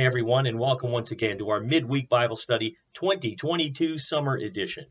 [0.00, 4.86] Hi, everyone, and welcome once again to our midweek Bible study 2022 summer edition.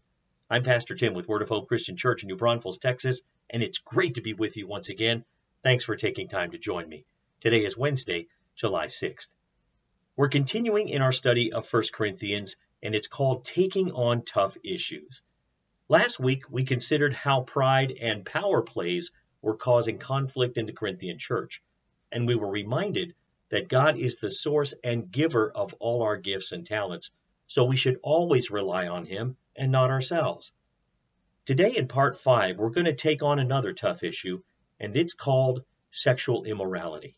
[0.51, 3.79] I'm Pastor Tim with Word of Hope Christian Church in New Braunfels, Texas, and it's
[3.79, 5.25] great to be with you once again.
[5.63, 7.05] Thanks for taking time to join me.
[7.41, 9.31] Today is Wednesday, July 6th.
[10.15, 15.23] We're continuing in our study of 1 Corinthians, and it's called Taking on Tough Issues.
[15.87, 19.09] Last week, we considered how pride and power plays
[19.41, 21.63] were causing conflict in the Corinthian church,
[22.11, 23.15] and we were reminded
[23.49, 27.11] that God is the source and giver of all our gifts and talents,
[27.47, 30.53] so we should always rely on Him and not ourselves.
[31.45, 34.41] Today, in part five, we're going to take on another tough issue,
[34.79, 37.15] and it's called sexual immorality.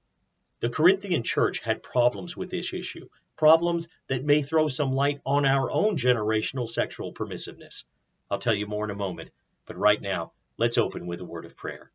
[0.61, 5.45] The Corinthian church had problems with this issue, problems that may throw some light on
[5.45, 7.83] our own generational sexual permissiveness.
[8.29, 9.31] I'll tell you more in a moment,
[9.65, 11.91] but right now, let's open with a word of prayer.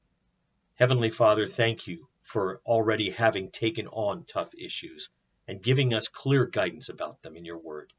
[0.75, 5.11] Heavenly Father, thank you for already having taken on tough issues
[5.47, 7.93] and giving us clear guidance about them in your word.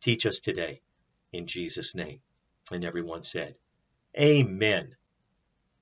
[0.00, 0.80] Teach us today
[1.32, 2.20] in Jesus' name.
[2.70, 3.56] And everyone said,
[4.16, 4.94] Amen.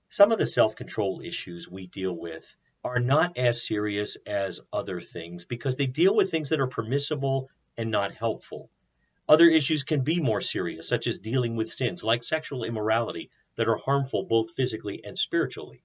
[0.09, 5.03] Some of the self control issues we deal with are not as serious as other
[5.03, 8.71] things because they deal with things that are permissible and not helpful.
[9.29, 13.69] Other issues can be more serious, such as dealing with sins like sexual immorality that
[13.69, 15.85] are harmful both physically and spiritually.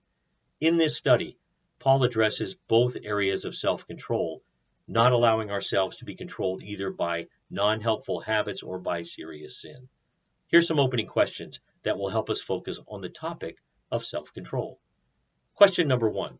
[0.61, 1.37] In this study,
[1.79, 4.41] Paul addresses both areas of self control,
[4.87, 9.87] not allowing ourselves to be controlled either by non helpful habits or by serious sin.
[10.47, 13.57] Here's some opening questions that will help us focus on the topic
[13.91, 14.79] of self control.
[15.53, 16.39] Question number one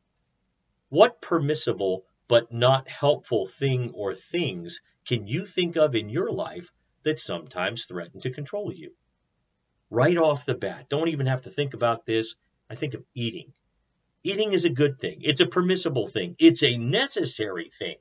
[0.89, 6.71] What permissible but not helpful thing or things can you think of in your life
[7.03, 8.95] that sometimes threaten to control you?
[9.89, 12.35] Right off the bat, don't even have to think about this.
[12.69, 13.53] I think of eating.
[14.29, 15.21] Eating is a good thing.
[15.21, 16.35] It's a permissible thing.
[16.37, 17.95] It's a necessary thing.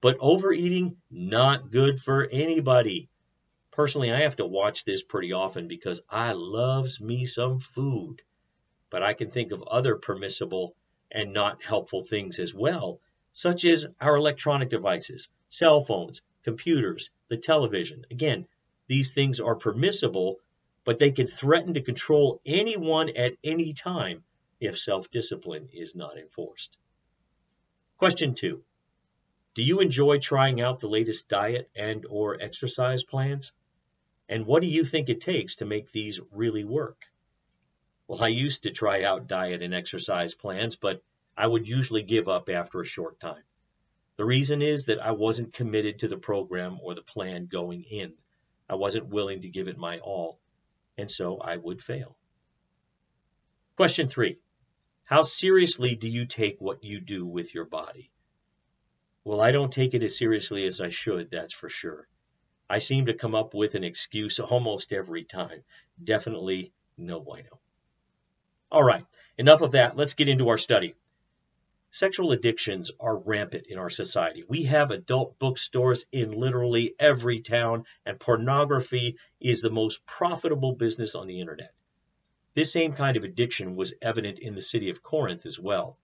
[0.00, 3.10] But overeating, not good for anybody.
[3.70, 8.22] Personally, I have to watch this pretty often because I loves me some food.
[8.88, 10.74] But I can think of other permissible
[11.10, 13.00] and not helpful things as well,
[13.34, 18.06] such as our electronic devices, cell phones, computers, the television.
[18.10, 18.46] Again,
[18.86, 20.38] these things are permissible,
[20.86, 24.24] but they can threaten to control anyone at any time
[24.62, 26.76] if self-discipline is not enforced.
[27.98, 28.62] Question 2.
[29.54, 33.52] Do you enjoy trying out the latest diet and or exercise plans?
[34.28, 37.04] And what do you think it takes to make these really work?
[38.06, 41.02] Well, I used to try out diet and exercise plans, but
[41.36, 43.42] I would usually give up after a short time.
[44.16, 48.12] The reason is that I wasn't committed to the program or the plan going in.
[48.70, 50.38] I wasn't willing to give it my all,
[50.96, 52.16] and so I would fail.
[53.76, 54.38] Question 3.
[55.04, 58.10] How seriously do you take what you do with your body?
[59.24, 62.08] Well, I don't take it as seriously as I should, that's for sure.
[62.68, 65.64] I seem to come up with an excuse almost every time.
[66.02, 67.60] Definitely no bueno.
[68.70, 69.04] All right,
[69.36, 69.96] enough of that.
[69.96, 70.94] Let's get into our study.
[71.90, 74.44] Sexual addictions are rampant in our society.
[74.48, 81.14] We have adult bookstores in literally every town, and pornography is the most profitable business
[81.14, 81.74] on the internet.
[82.54, 85.96] This same kind of addiction was evident in the city of Corinth as well.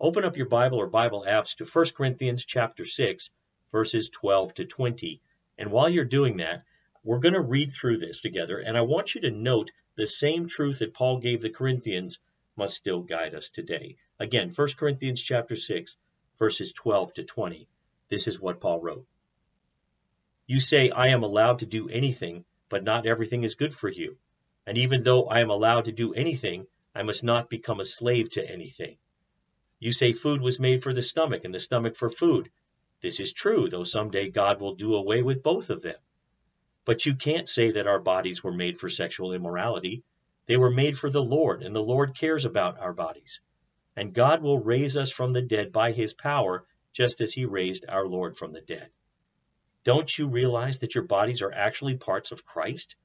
[0.00, 3.30] Open up your Bible or Bible apps to 1 Corinthians chapter 6,
[3.70, 5.20] verses 12 to 20.
[5.56, 6.64] And while you're doing that,
[7.04, 10.48] we're going to read through this together, and I want you to note the same
[10.48, 12.18] truth that Paul gave the Corinthians
[12.56, 13.96] must still guide us today.
[14.18, 15.96] Again, 1 Corinthians chapter 6,
[16.40, 17.68] verses 12 to 20.
[18.08, 19.06] This is what Paul wrote.
[20.48, 24.16] You say, I am allowed to do anything, but not everything is good for you.
[24.66, 28.30] And even though I am allowed to do anything, I must not become a slave
[28.30, 28.96] to anything.
[29.78, 32.50] You say food was made for the stomach and the stomach for food.
[33.00, 35.98] This is true, though someday God will do away with both of them.
[36.86, 40.02] But you can't say that our bodies were made for sexual immorality.
[40.46, 43.40] They were made for the Lord, and the Lord cares about our bodies.
[43.96, 47.84] And God will raise us from the dead by his power, just as he raised
[47.88, 48.88] our Lord from the dead.
[49.82, 52.96] Don't you realize that your bodies are actually parts of Christ?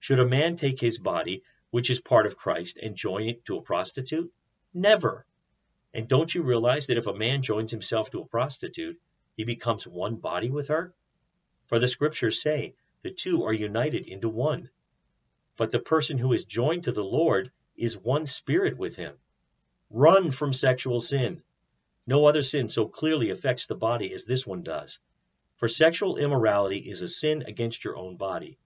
[0.00, 3.58] Should a man take his body, which is part of Christ, and join it to
[3.58, 4.32] a prostitute?
[4.74, 5.26] Never.
[5.92, 8.98] And don't you realize that if a man joins himself to a prostitute,
[9.36, 10.94] he becomes one body with her?
[11.66, 14.70] For the scriptures say, the two are united into one.
[15.56, 19.18] But the person who is joined to the Lord is one spirit with him.
[19.90, 21.42] Run from sexual sin.
[22.06, 24.98] No other sin so clearly affects the body as this one does.
[25.56, 28.58] For sexual immorality is a sin against your own body.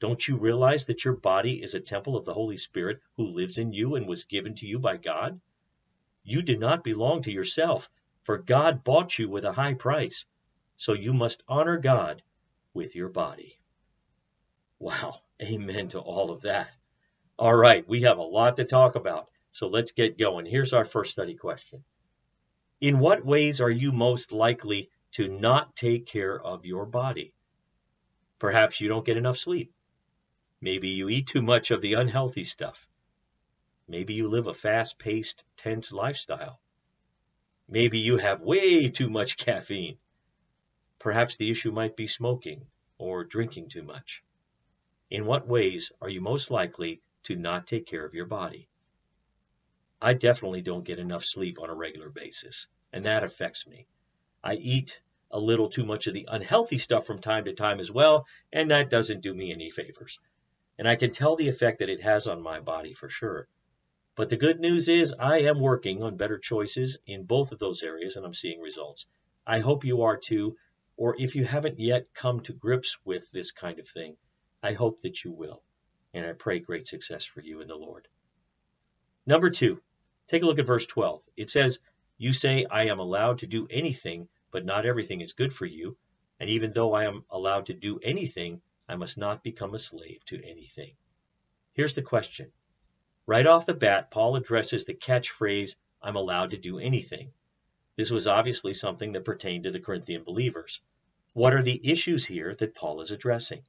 [0.00, 3.58] Don't you realize that your body is a temple of the Holy Spirit who lives
[3.58, 5.40] in you and was given to you by God?
[6.24, 7.90] You do not belong to yourself,
[8.22, 10.24] for God bought you with a high price.
[10.78, 12.22] so you must honor God
[12.72, 13.58] with your body.
[14.78, 16.74] Wow, amen to all of that.
[17.38, 20.46] All right, we have a lot to talk about, so let's get going.
[20.46, 21.84] Here's our first study question
[22.80, 27.34] In what ways are you most likely to not take care of your body?
[28.38, 29.74] Perhaps you don't get enough sleep.
[30.62, 32.86] Maybe you eat too much of the unhealthy stuff.
[33.88, 36.60] Maybe you live a fast paced, tense lifestyle.
[37.66, 39.96] Maybe you have way too much caffeine.
[40.98, 42.66] Perhaps the issue might be smoking
[42.98, 44.22] or drinking too much.
[45.08, 48.68] In what ways are you most likely to not take care of your body?
[50.02, 53.86] I definitely don't get enough sleep on a regular basis, and that affects me.
[54.44, 57.90] I eat a little too much of the unhealthy stuff from time to time as
[57.90, 60.20] well, and that doesn't do me any favors.
[60.80, 63.46] And I can tell the effect that it has on my body for sure.
[64.16, 67.82] But the good news is I am working on better choices in both of those
[67.82, 69.06] areas and I'm seeing results.
[69.46, 70.56] I hope you are too,
[70.96, 74.16] or if you haven't yet come to grips with this kind of thing,
[74.62, 75.62] I hope that you will,
[76.14, 78.08] and I pray great success for you in the Lord.
[79.26, 79.82] Number two,
[80.28, 81.22] take a look at verse 12.
[81.36, 81.78] It says,
[82.16, 85.98] You say, I am allowed to do anything, but not everything is good for you.
[86.38, 90.24] And even though I am allowed to do anything, I must not become a slave
[90.24, 90.96] to anything.
[91.74, 92.50] Here's the question.
[93.24, 97.32] Right off the bat, Paul addresses the catchphrase, I'm allowed to do anything.
[97.94, 100.80] This was obviously something that pertained to the Corinthian believers.
[101.34, 103.62] What are the issues here that Paul is addressing?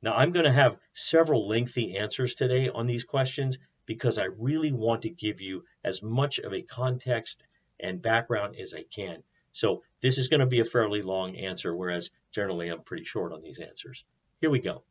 [0.00, 4.72] Now, I'm going to have several lengthy answers today on these questions because I really
[4.72, 7.44] want to give you as much of a context
[7.78, 9.22] and background as I can.
[9.52, 13.34] So, this is going to be a fairly long answer, whereas generally I'm pretty short
[13.34, 14.02] on these answers.
[14.40, 14.82] Here we go.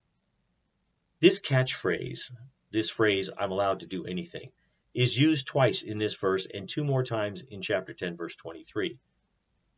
[1.20, 2.32] This catchphrase,
[2.70, 4.52] this phrase, I'm allowed to do anything,
[4.94, 9.00] is used twice in this verse and two more times in chapter 10, verse 23.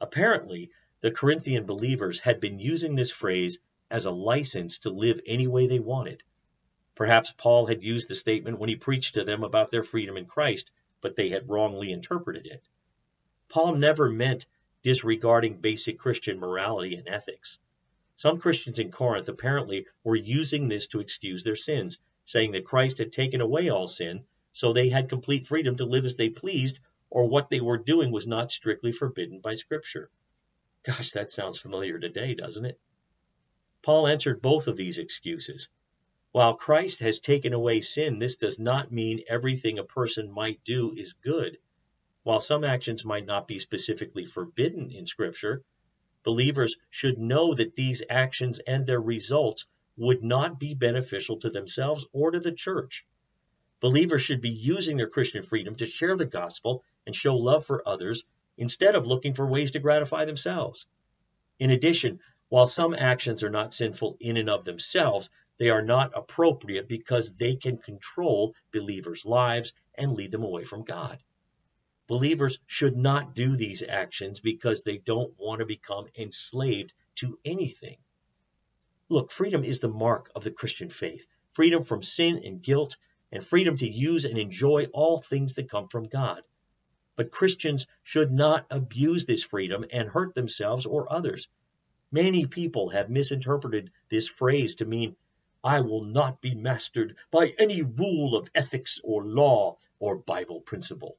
[0.02, 3.60] Apparently, the Corinthian believers had been using this phrase
[3.90, 6.22] as a license to live any way they wanted.
[6.96, 10.26] Perhaps Paul had used the statement when he preached to them about their freedom in
[10.26, 10.70] Christ,
[11.00, 12.62] but they had wrongly interpreted it.
[13.48, 14.48] Paul never meant
[14.84, 17.58] disregarding basic Christian morality and ethics.
[18.22, 23.00] Some Christians in Corinth apparently were using this to excuse their sins, saying that Christ
[23.00, 26.80] had taken away all sin, so they had complete freedom to live as they pleased,
[27.10, 30.12] or what they were doing was not strictly forbidden by Scripture.
[30.84, 32.80] Gosh, that sounds familiar today, doesn't it?
[33.82, 35.68] Paul answered both of these excuses.
[36.32, 40.94] While Christ has taken away sin, this does not mean everything a person might do
[40.96, 41.58] is good.
[42.22, 45.64] While some actions might not be specifically forbidden in Scripture,
[46.24, 49.66] believers should know that these actions and their results
[49.98, 53.06] would not be beneficial to themselves or to the church.
[53.80, 57.88] Believers should be using their Christian freedom to share the gospel and show love for
[57.88, 58.24] others
[58.58, 60.86] instead of looking for ways to gratify themselves.
[61.60, 62.20] In addition,
[62.50, 67.38] while some actions are not sinful in and of themselves, they are not appropriate because
[67.38, 71.20] they can control believers' lives and lead them away from God.
[72.12, 78.00] Believers should not do these actions because they don't want to become enslaved to anything.
[79.08, 82.98] Look, freedom is the mark of the Christian faith freedom from sin and guilt,
[83.32, 86.44] and freedom to use and enjoy all things that come from God.
[87.16, 91.48] But Christians should not abuse this freedom and hurt themselves or others.
[92.12, 95.16] Many people have misinterpreted this phrase to mean,
[95.64, 101.18] I will not be mastered by any rule of ethics or law or Bible principle.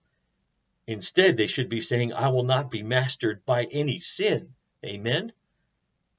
[0.87, 4.55] Instead, they should be saying, I will not be mastered by any sin.
[4.85, 5.33] Amen?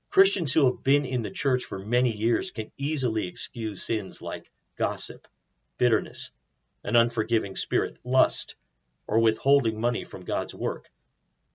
[0.10, 4.52] Christians who have been in the church for many years can easily excuse sins like
[4.78, 5.28] gossip,
[5.78, 6.32] bitterness,
[6.84, 8.56] an unforgiving spirit, lust,
[9.08, 10.90] or withholding money from God's work.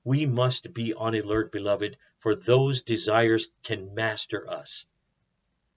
[0.04, 4.84] We must be on alert, beloved, for those desires can master us.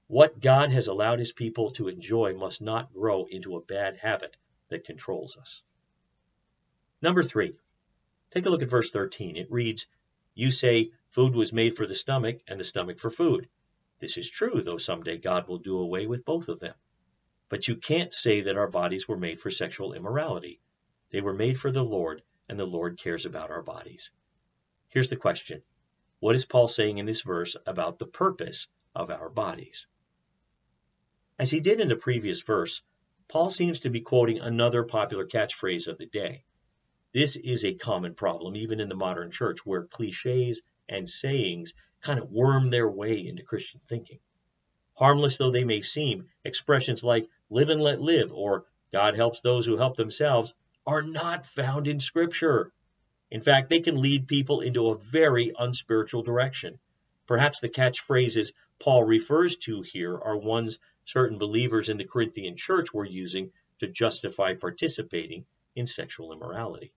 [0.08, 4.36] What God has allowed his people to enjoy must not grow into a bad habit
[4.70, 5.62] that controls us.
[7.02, 7.56] Number three,
[8.30, 9.36] take a look at verse 13.
[9.36, 9.88] It reads,
[10.36, 13.50] You say, food was made for the stomach and the stomach for food.
[14.00, 16.76] This is true, though someday God will do away with both of them.
[17.50, 20.62] But you can't say that our bodies were made for sexual immorality.
[21.10, 24.12] They were made for the Lord, and the Lord cares about our bodies.
[24.90, 25.64] Here's the question
[26.20, 29.88] What is Paul saying in this verse about the purpose of our bodies?
[31.40, 32.84] As he did in the previous verse,
[33.28, 36.44] Paul seems to be quoting another popular catchphrase of the day.
[37.14, 42.18] This is a common problem even in the modern church where cliches and sayings kind
[42.18, 44.20] of worm their way into Christian thinking.
[44.96, 49.66] Harmless though they may seem, expressions like live and let live or God helps those
[49.66, 50.54] who help themselves
[50.88, 52.72] are not found in Scripture.
[53.30, 56.80] In fact, they can lead people into a very unspiritual direction.
[57.28, 62.94] Perhaps the catchphrases Paul refers to here are ones certain believers in the Corinthian church
[62.94, 66.94] were using to justify participating in sexual immorality.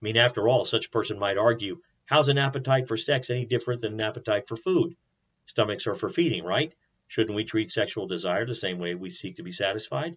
[0.00, 3.44] I mean, after all, such a person might argue, how's an appetite for sex any
[3.44, 4.96] different than an appetite for food?
[5.44, 6.72] Stomachs are for feeding, right?
[7.06, 10.16] Shouldn't we treat sexual desire the same way we seek to be satisfied?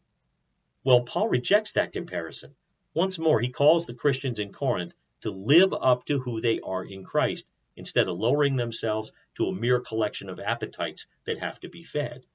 [0.86, 2.56] Well, Paul rejects that comparison.
[2.94, 6.84] Once more, he calls the Christians in Corinth to live up to who they are
[6.84, 11.70] in Christ instead of lowering themselves to a mere collection of appetites that have to
[11.70, 12.26] be fed.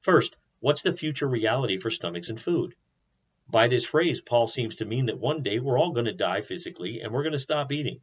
[0.00, 2.74] First, what's the future reality for stomachs and food?
[3.50, 6.40] By this phrase, Paul seems to mean that one day we're all going to die
[6.40, 8.00] physically and we're going to stop eating.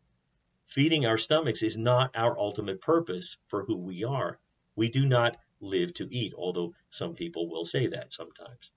[0.66, 4.40] Feeding our stomachs is not our ultimate purpose for who we are.
[4.76, 8.72] We do not live to eat, although some people will say that sometimes.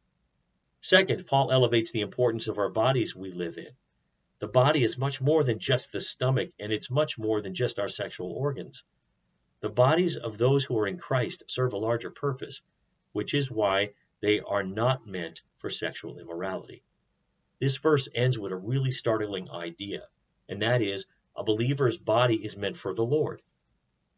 [0.81, 3.73] Second, Paul elevates the importance of our bodies we live in.
[4.39, 7.81] The body is much more than just the stomach, and it's much more than just
[7.81, 8.85] our sexual organs.
[9.59, 12.63] The bodies of those who are in Christ serve a larger purpose,
[13.11, 16.83] which is why they are not meant for sexual immorality.
[17.59, 20.09] This verse ends with a really startling idea,
[20.49, 23.43] and that is a believer's body is meant for the Lord.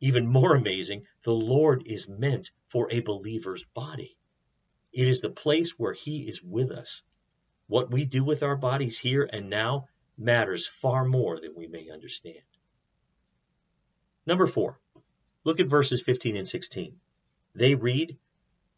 [0.01, 4.17] Even more amazing, the Lord is meant for a believer's body.
[4.93, 7.03] It is the place where He is with us.
[7.67, 11.91] What we do with our bodies here and now matters far more than we may
[11.91, 12.43] understand.
[14.27, 14.79] Number four,
[15.45, 17.01] look at verses 15 and 16.
[17.55, 18.19] They read,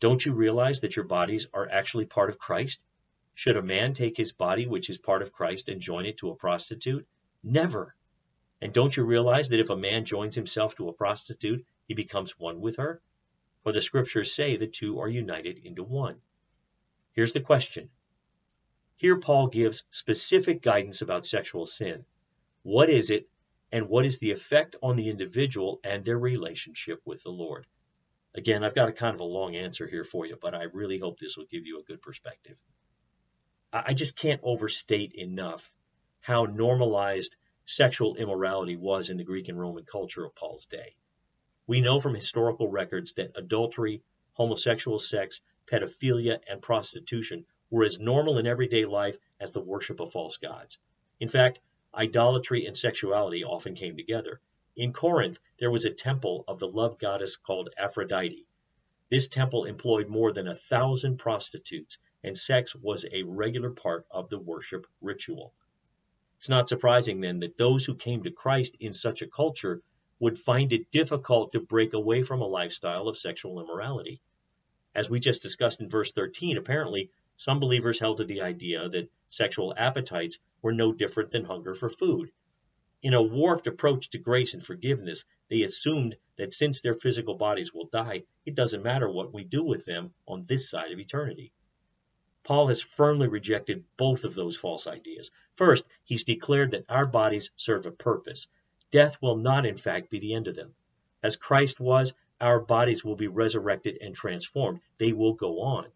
[0.05, 2.85] Don't you realize that your bodies are actually part of Christ?
[3.33, 6.29] Should a man take his body, which is part of Christ, and join it to
[6.29, 7.07] a prostitute?
[7.43, 7.97] Never.
[8.61, 12.39] And don't you realize that if a man joins himself to a prostitute, he becomes
[12.39, 13.01] one with her?
[13.63, 16.21] For the scriptures say the two are united into one.
[17.13, 17.89] Here's the question.
[18.97, 22.05] Here Paul gives specific guidance about sexual sin.
[22.63, 23.27] What is it,
[23.73, 27.67] and what is the effect on the individual and their relationship with the Lord?
[28.35, 30.99] Again, I've got a kind of a long answer here for you, but I really
[30.99, 32.59] hope this will give you a good perspective.
[33.73, 35.73] I just can't overstate enough
[36.21, 40.97] how normalized sexual immorality was in the Greek and Roman culture of Paul's day.
[41.67, 44.03] We know from historical records that adultery,
[44.35, 50.13] homosexual sex, pedophilia, and prostitution were as normal in everyday life as the worship of
[50.13, 50.79] false gods.
[51.21, 51.61] In fact,
[51.95, 54.41] idolatry and sexuality often came together.
[54.77, 58.45] In Corinth, there was a temple of the love goddess called Aphrodite.
[59.09, 64.31] This temple employed more than a thousand prostitutes, and sex was a regular part of
[64.31, 65.55] the worship ritual.
[66.39, 69.81] It's not surprising then that those who came to Christ in such a culture
[70.19, 74.21] would find it difficult to break away from a lifestyle of sexual immorality.
[74.93, 79.09] As we just discussed in verse 13, apparently some believers held to the idea that
[79.29, 82.33] sexual appetites were no different than hunger for food.
[83.05, 87.73] In a warped approach to grace and forgiveness, they assumed that since their physical bodies
[87.73, 91.53] will die, it doesn't matter what we do with them on this side of eternity.
[92.43, 95.31] Paul has firmly rejected both of those false ideas.
[95.55, 98.49] First, he's declared that our bodies serve a purpose,
[98.95, 100.73] Death will not, in fact, be the end of them.
[101.21, 104.83] As Christ was, our bodies will be resurrected and transformed.
[104.99, 105.91] They will go on.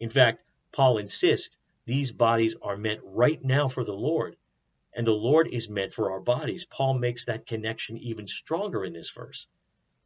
[0.00, 4.36] In fact, Paul insists these bodies are meant right now for the Lord,
[4.96, 6.64] and the Lord is meant for our bodies.
[6.64, 9.46] Paul makes that connection even stronger in this verse.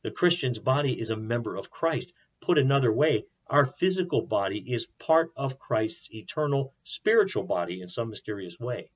[0.03, 2.13] The Christian's body is a member of Christ.
[2.41, 8.11] Put another way, our physical body is part of Christ's eternal spiritual body in some
[8.11, 8.91] mysterious way.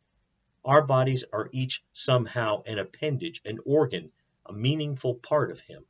[0.65, 4.11] Our bodies are each somehow an appendage, an organ,
[4.47, 5.85] a meaningful part of Him.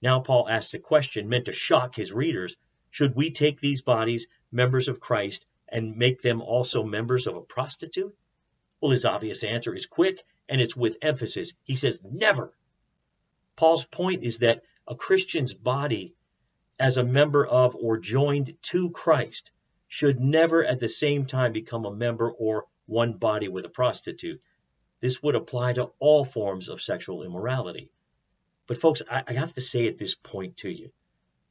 [0.00, 2.54] Now, Paul asks a question meant to shock his readers
[2.90, 7.40] Should we take these bodies, members of Christ, and make them also members of a
[7.40, 8.14] prostitute?
[8.80, 11.54] Well, his obvious answer is quick and it's with emphasis.
[11.64, 12.54] He says, Never.
[13.56, 16.14] Paul's point is that a Christian's body,
[16.78, 19.50] as a member of or joined to Christ,
[19.88, 24.40] should never at the same time become a member or one body with a prostitute.
[25.00, 27.90] This would apply to all forms of sexual immorality.
[28.66, 30.92] But, folks, I, I have to say at this point to you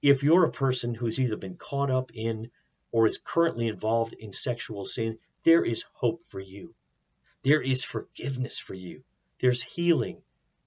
[0.01, 2.51] if you're a person who's either been caught up in
[2.91, 6.75] or is currently involved in sexual sin, there is hope for you.
[7.45, 9.03] There is forgiveness for you.
[9.39, 10.23] There's healing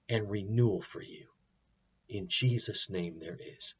[0.07, 1.27] and renewal for you.
[2.07, 3.75] In Jesus' name, there is.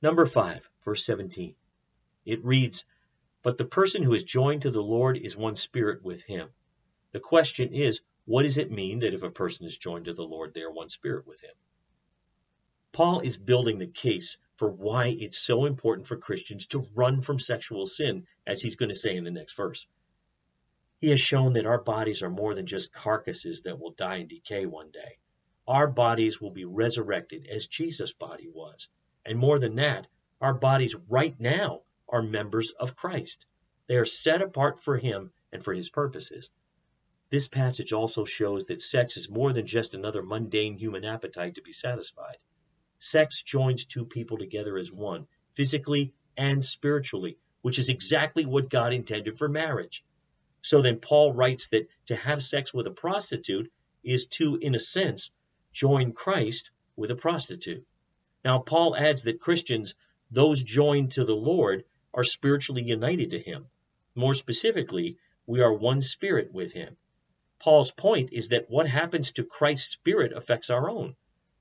[0.00, 1.54] Number 5, verse 17.
[2.24, 2.86] It reads,
[3.42, 6.48] but the person who is joined to the Lord is one spirit with him.
[7.12, 10.22] The question is, what does it mean that if a person is joined to the
[10.22, 11.54] Lord, they are one spirit with him?
[12.90, 17.38] Paul is building the case for why it's so important for Christians to run from
[17.38, 19.86] sexual sin, as he's going to say in the next verse.
[21.00, 24.28] He has shown that our bodies are more than just carcasses that will die and
[24.28, 25.18] decay one day.
[25.66, 28.88] our bodies will be resurrected as Jesus' body was.
[29.24, 30.06] And more than that,
[30.40, 33.46] our bodies right now are members of Christ.
[33.86, 36.50] They are set apart for Him and for His purposes.
[37.30, 41.62] This passage also shows that sex is more than just another mundane human appetite to
[41.62, 42.36] be satisfied.
[42.98, 48.92] Sex joins two people together as one, physically and spiritually, which is exactly what God
[48.92, 50.04] intended for marriage.
[50.64, 53.70] So then Paul writes that to have sex with a prostitute
[54.02, 55.30] is to, in a sense,
[55.74, 57.84] join Christ with a prostitute.
[58.46, 59.94] Now, Paul adds that Christians,
[60.30, 63.66] those joined to the Lord, are spiritually united to him.
[64.14, 66.96] More specifically, we are one spirit with him.
[67.58, 71.14] Paul's point is that what happens to Christ's spirit affects our own.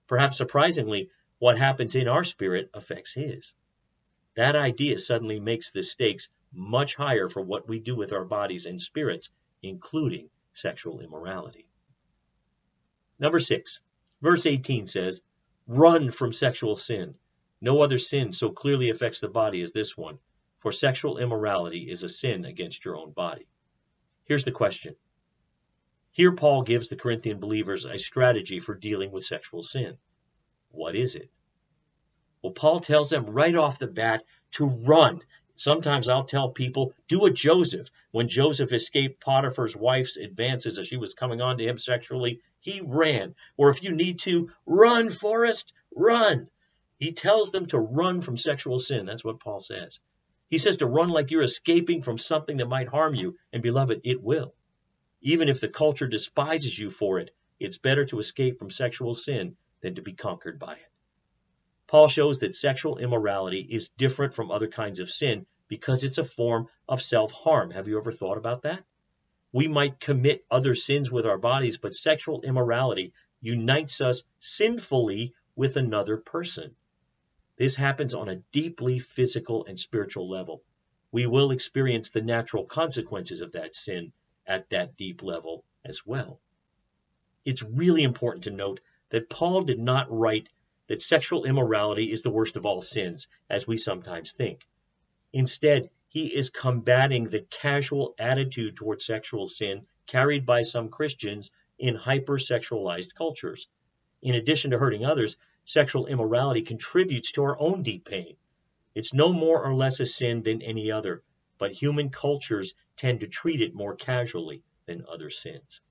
[0.07, 3.53] Perhaps surprisingly, what happens in our spirit affects his.
[4.35, 8.65] That idea suddenly makes the stakes much higher for what we do with our bodies
[8.65, 9.29] and spirits,
[9.61, 11.67] including sexual immorality.
[13.19, 13.79] Number six,
[14.21, 15.21] verse 18 says,
[15.67, 17.15] Run from sexual sin.
[17.61, 20.19] No other sin so clearly affects the body as this one,
[20.59, 23.47] for sexual immorality is a sin against your own body.
[24.25, 24.95] Here's the question.
[26.11, 29.97] Here, Paul gives the Corinthian believers a strategy for dealing with sexual sin.
[30.71, 31.29] What is it?
[32.43, 35.21] Well, Paul tells them right off the bat to run.
[35.55, 37.89] Sometimes I'll tell people, do a Joseph.
[38.11, 42.81] When Joseph escaped Potiphar's wife's advances as she was coming on to him sexually, he
[42.83, 43.35] ran.
[43.55, 46.49] Or if you need to, run, Forrest, run.
[46.99, 49.05] He tells them to run from sexual sin.
[49.05, 49.99] That's what Paul says.
[50.49, 53.37] He says to run like you're escaping from something that might harm you.
[53.53, 54.53] And beloved, it will.
[55.21, 59.55] Even if the culture despises you for it, it's better to escape from sexual sin
[59.81, 60.92] than to be conquered by it.
[61.93, 66.23] Paul shows that sexual immorality is different from other kinds of sin because it's a
[66.23, 67.69] form of self harm.
[67.69, 68.83] Have you ever thought about that?
[69.51, 75.77] We might commit other sins with our bodies, but sexual immorality unites us sinfully with
[75.77, 76.75] another person.
[77.57, 80.63] This happens on a deeply physical and spiritual level.
[81.11, 84.13] We will experience the natural consequences of that sin
[84.47, 86.39] at that deep level as well.
[87.45, 88.79] It's really important to note
[89.09, 90.49] that Paul did not write
[90.93, 94.63] that sexual immorality is the worst of all sins, as we sometimes think.
[95.33, 101.97] Instead, he is combating the casual attitude toward sexual sin carried by some Christians in
[101.97, 103.67] hypersexualized cultures.
[104.21, 108.35] In addition to hurting others, sexual immorality contributes to our own deep pain.
[108.93, 111.23] It's no more or less a sin than any other,
[111.57, 115.81] but human cultures tend to treat it more casually than other sins.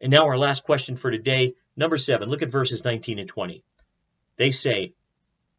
[0.00, 3.64] And now, our last question for today Number seven, look at verses 19 and 20.
[4.36, 4.92] They say,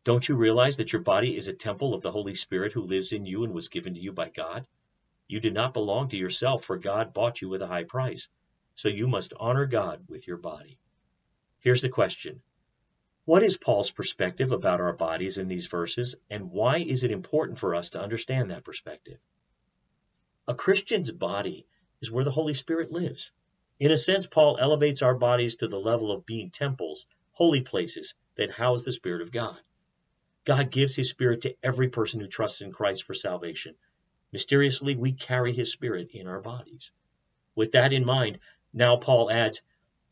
[0.04, 3.14] Don't you realize that your body is a temple of the Holy Spirit who lives
[3.14, 4.68] in you and was given to you by God?
[5.28, 8.30] You do not belong to yourself, for God bought you with a high price.
[8.76, 10.78] So you must honor God with your body.
[11.60, 12.42] Here's the question
[13.26, 17.58] What is Paul's perspective about our bodies in these verses, and why is it important
[17.58, 19.18] for us to understand that perspective?
[20.48, 21.66] A Christian's body
[22.02, 23.32] is where the Holy Spirit lives.
[23.84, 28.16] In a sense, Paul elevates our bodies to the level of being temples, holy places
[28.38, 29.60] that house the Spirit of God.
[30.46, 33.76] God gives His Spirit to every person who trusts in Christ for salvation.
[34.32, 36.94] Mysteriously, we carry His Spirit in our bodies.
[37.56, 38.40] With that in mind,
[38.72, 39.62] now Paul adds,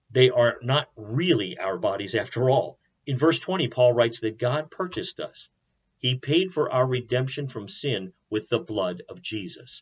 [0.10, 2.78] they are not really our bodies after all.
[3.06, 5.50] In verse 20, Paul writes that God purchased us.
[5.98, 9.82] He paid for our redemption from sin with the blood of Jesus.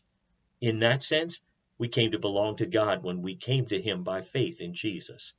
[0.60, 1.40] In that sense,
[1.80, 5.32] we came to belong to God when we came to Him by faith in Jesus.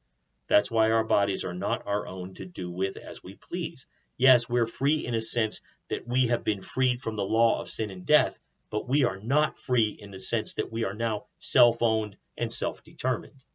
[0.48, 3.86] That's why our bodies are not our own to do with as we please.
[4.18, 7.70] Yes, we're free in a sense that we have been freed from the law of
[7.70, 8.40] sin and death,
[8.72, 12.52] but we are not free in the sense that we are now self owned and
[12.52, 13.46] self determined.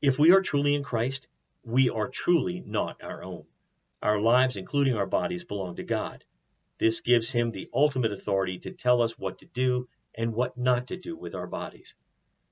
[0.00, 1.28] If we are truly in Christ,
[1.62, 3.44] we are truly not our own.
[4.02, 6.24] Our lives, including our bodies, belong to God.
[6.78, 10.88] This gives Him the ultimate authority to tell us what to do and what not
[10.88, 11.94] to do with our bodies.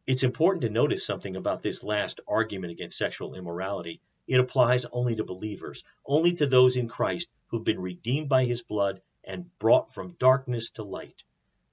[0.06, 4.00] It's important to notice something about this last argument against sexual immorality.
[4.26, 8.62] It applies only to believers, only to those in Christ who've been redeemed by his
[8.62, 11.24] blood and brought from darkness to light.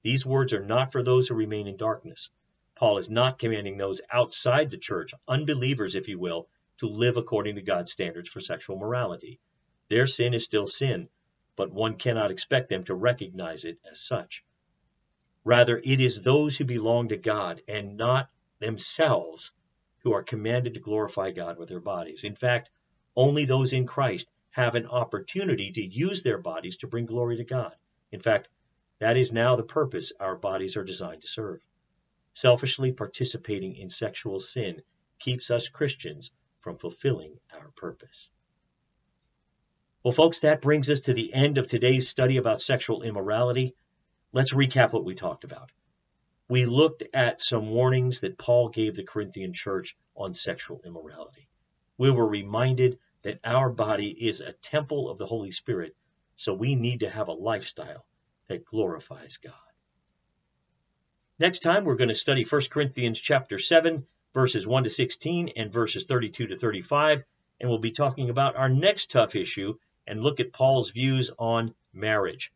[0.03, 2.29] These words are not for those who remain in darkness.
[2.75, 6.47] Paul is not commanding those outside the church, unbelievers, if you will,
[6.77, 9.39] to live according to God's standards for sexual morality.
[9.89, 11.09] Their sin is still sin,
[11.55, 14.43] but one cannot expect them to recognize it as such.
[15.47, 18.29] Rather, it is those who belong to God and not
[18.59, 19.53] themselves
[19.99, 22.25] who are commanded to glorify God with their bodies.
[22.25, 22.69] In fact,
[23.15, 27.45] only those in Christ have an opportunity to use their bodies to bring glory to
[27.45, 27.73] God.
[28.11, 28.49] In fact,
[28.99, 31.61] that is now the purpose our bodies are designed to serve.
[32.33, 34.81] Selfishly participating in sexual sin
[35.17, 36.29] keeps us Christians
[36.59, 38.29] from fulfilling our purpose.
[40.03, 43.77] Well, folks, that brings us to the end of today's study about sexual immorality.
[44.33, 45.71] Let's recap what we talked about.
[46.49, 51.49] We looked at some warnings that Paul gave the Corinthian church on sexual immorality.
[51.97, 55.95] We were reminded that our body is a temple of the Holy Spirit,
[56.35, 58.05] so we need to have a lifestyle
[58.47, 59.53] that glorifies God.
[61.39, 65.71] Next time we're going to study 1 Corinthians chapter 7 verses 1 to 16 and
[65.71, 67.23] verses 32 to 35
[67.59, 71.73] and we'll be talking about our next tough issue and look at Paul's views on
[71.93, 72.51] marriage.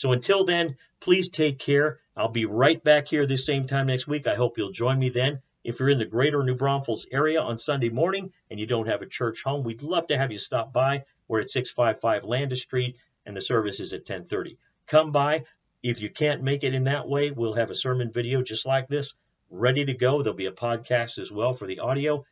[0.00, 2.00] So until then, please take care.
[2.16, 4.26] I'll be right back here this same time next week.
[4.26, 5.40] I hope you'll join me then.
[5.62, 9.02] If you're in the greater New Braunfels area on Sunday morning and you don't have
[9.02, 11.04] a church home, we'd love to have you stop by.
[11.28, 14.56] We're at 655 Landis Street and the service is at 1030.
[14.86, 15.44] Come by.
[15.82, 18.88] If you can't make it in that way, we'll have a sermon video just like
[18.88, 19.12] this
[19.50, 20.22] ready to go.
[20.22, 22.24] There'll be a podcast as well for the audio.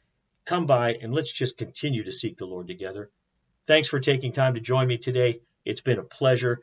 [0.47, 3.11] Come by and let's just continue to seek the Lord together.
[3.67, 5.43] Thanks for taking time to join me today.
[5.67, 6.63] It's been a pleasure.